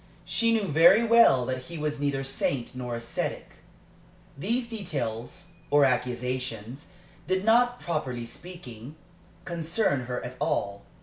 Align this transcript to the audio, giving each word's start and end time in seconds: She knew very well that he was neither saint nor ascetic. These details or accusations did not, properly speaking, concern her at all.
She 0.25 0.51
knew 0.51 0.63
very 0.67 1.03
well 1.03 1.45
that 1.45 1.65
he 1.65 1.77
was 1.77 1.99
neither 1.99 2.23
saint 2.23 2.75
nor 2.75 2.95
ascetic. 2.95 3.49
These 4.35 4.67
details 4.67 5.49
or 5.69 5.85
accusations 5.85 6.87
did 7.27 7.45
not, 7.45 7.79
properly 7.79 8.25
speaking, 8.25 8.95
concern 9.45 10.05
her 10.07 10.19
at 10.25 10.37
all. 10.39 10.81